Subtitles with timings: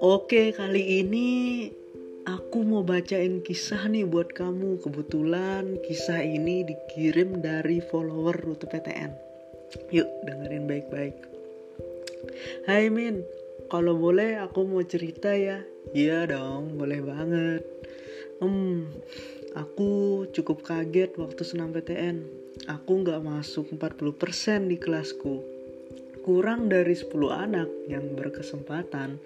[0.00, 1.28] Oke, kali ini
[2.24, 4.80] aku mau bacain kisah nih buat kamu.
[4.80, 9.12] Kebetulan kisah ini dikirim dari follower Rute PTN.
[9.92, 11.20] Yuk, dengerin baik-baik.
[12.64, 13.28] Hai Min,
[13.68, 15.60] kalau boleh aku mau cerita ya.
[15.92, 17.60] Iya dong, boleh banget.
[18.40, 18.88] Hmm,
[19.52, 22.24] aku cukup kaget waktu senam PTN.
[22.72, 25.44] Aku nggak masuk 40% di kelasku.
[26.24, 29.20] Kurang dari 10 anak yang berkesempatan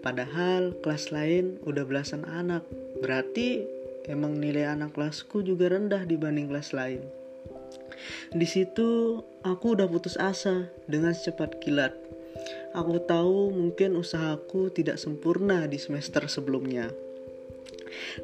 [0.00, 2.64] Padahal kelas lain udah belasan anak.
[3.04, 3.64] Berarti
[4.08, 7.04] emang nilai anak kelasku juga rendah dibanding kelas lain.
[8.32, 11.92] Di situ aku udah putus asa dengan secepat kilat.
[12.72, 16.88] Aku tahu mungkin usahaku tidak sempurna di semester sebelumnya.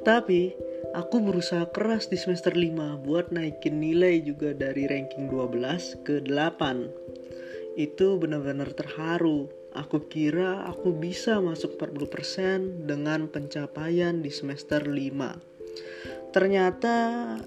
[0.00, 0.54] Tapi
[0.94, 7.76] aku berusaha keras di semester 5 buat naikin nilai juga dari ranking 12 ke 8.
[7.76, 16.32] Itu benar-benar terharu Aku kira aku bisa masuk 40% dengan pencapaian di semester 5.
[16.32, 16.96] Ternyata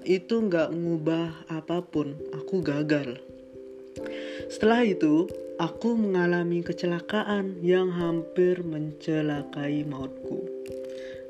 [0.06, 3.18] itu nggak ngubah apa pun, aku gagal.
[4.46, 5.26] Setelah itu,
[5.58, 10.46] aku mengalami kecelakaan yang hampir mencelakai mautku.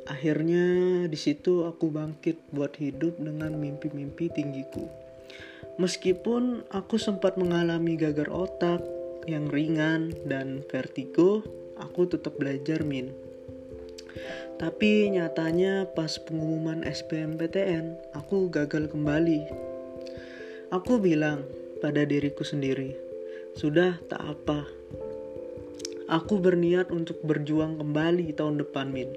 [0.04, 4.84] Akhirnya di situ aku bangkit buat hidup dengan mimpi-mimpi tinggiku.
[5.80, 8.84] Meskipun aku sempat mengalami gagal otak,
[9.28, 11.44] yang ringan dan vertigo,
[11.80, 13.12] aku tetap belajar min.
[14.60, 19.48] Tapi nyatanya pas pengumuman SBMPTN, aku gagal kembali.
[20.68, 21.48] Aku bilang
[21.80, 22.92] pada diriku sendiri,
[23.56, 24.68] sudah tak apa.
[26.10, 29.14] Aku berniat untuk berjuang kembali tahun depan, Min.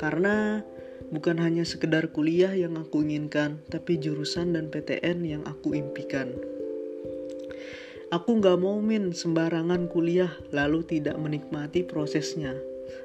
[0.00, 0.64] Karena
[1.12, 6.55] bukan hanya sekedar kuliah yang aku inginkan, tapi jurusan dan PTN yang aku impikan.
[8.06, 12.54] Aku gak mau min sembarangan kuliah lalu tidak menikmati prosesnya.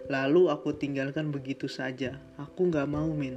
[0.05, 2.21] Lalu aku tinggalkan begitu saja.
[2.37, 3.33] Aku gak mau min.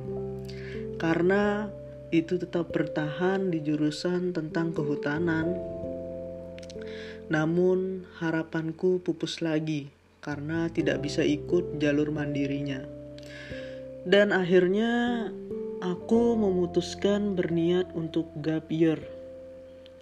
[1.00, 1.72] Karena
[2.12, 5.56] itu tetap bertahan di jurusan tentang kehutanan.
[7.32, 9.88] Namun harapanku pupus lagi
[10.20, 12.84] karena tidak bisa ikut jalur mandirinya.
[14.04, 15.32] Dan akhirnya
[15.80, 19.00] aku memutuskan berniat untuk gap year.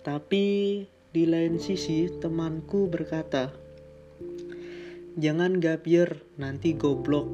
[0.02, 3.52] Tapi di lain sisi, temanku berkata,
[5.20, 7.28] "Jangan gapir, nanti goblok."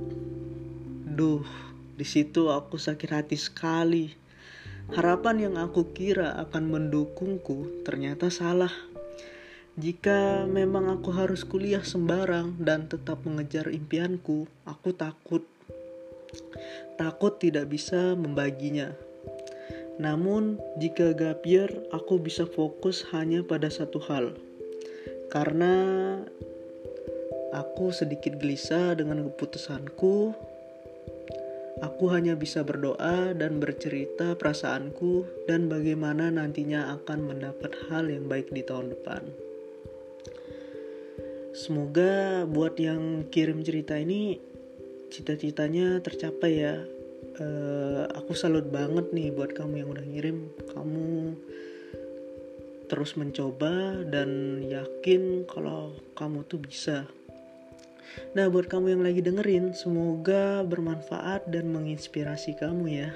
[1.06, 1.46] Duh,
[1.94, 4.10] di situ aku sakit hati sekali.
[4.90, 8.74] Harapan yang aku kira akan mendukungku ternyata salah.
[9.78, 15.46] Jika memang aku harus kuliah sembarang dan tetap mengejar impianku, aku takut.
[16.98, 19.07] Takut tidak bisa membaginya.
[19.98, 24.30] Namun, jika gap year, aku bisa fokus hanya pada satu hal.
[25.26, 25.74] Karena
[27.50, 30.32] aku sedikit gelisah dengan keputusanku,
[31.82, 38.54] aku hanya bisa berdoa dan bercerita perasaanku dan bagaimana nantinya akan mendapat hal yang baik
[38.54, 39.22] di tahun depan.
[41.58, 44.38] Semoga buat yang kirim cerita ini
[45.10, 46.86] cita-citanya tercapai ya
[47.40, 50.38] uh, aku salut banget nih buat kamu yang udah ngirim.
[50.74, 51.38] Kamu
[52.88, 57.04] terus mencoba dan yakin kalau kamu tuh bisa.
[58.32, 63.10] Nah buat kamu yang lagi dengerin semoga bermanfaat dan menginspirasi kamu ya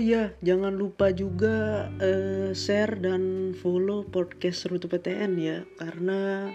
[0.00, 6.48] iya, jangan lupa juga uh, share dan follow podcast Rute PTN ya, karena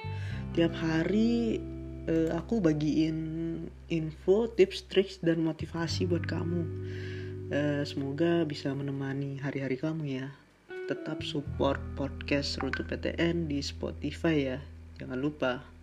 [0.58, 1.62] tiap hari
[2.10, 3.18] uh, aku bagiin
[3.94, 6.66] info, tips, trik dan motivasi buat kamu.
[7.54, 10.28] Uh, semoga bisa menemani hari-hari kamu ya.
[10.90, 14.58] Tetap support podcast Rute PTN di Spotify ya,
[14.98, 15.75] jangan lupa.